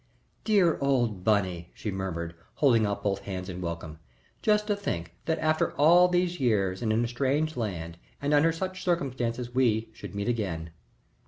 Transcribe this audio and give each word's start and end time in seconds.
"Dear 0.43 0.79
old 0.81 1.23
Bunny!" 1.23 1.69
she 1.75 1.91
murmured, 1.91 2.33
holding 2.55 2.87
out 2.87 3.03
both 3.03 3.19
hands 3.19 3.49
in 3.49 3.61
welcome. 3.61 3.99
"Just 4.41 4.65
to 4.65 4.75
think 4.75 5.13
that 5.25 5.37
after 5.37 5.73
all 5.73 6.07
these 6.07 6.39
years 6.39 6.81
and 6.81 6.91
in 6.91 7.05
a 7.05 7.07
strange 7.07 7.55
land 7.55 7.99
and 8.19 8.33
under 8.33 8.51
such 8.51 8.83
circumstances 8.83 9.53
we 9.53 9.89
should 9.93 10.15
meet 10.15 10.27
again!" 10.27 10.71